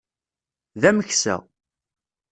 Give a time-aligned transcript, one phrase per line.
[0.81, 1.35] D ameksa.